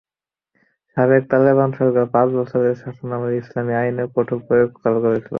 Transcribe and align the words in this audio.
সাবেক 0.97 1.23
তালেবান 1.31 1.69
সরকার 1.79 2.05
পাঁচ 2.15 2.27
বছরের 2.39 2.75
শাসনামলে 2.81 3.33
ইসলামি 3.37 3.73
আইনের 3.81 4.07
কঠোর 4.15 4.39
প্রয়োগ 4.47 4.69
চালু 4.81 4.99
করেছিল। 5.05 5.29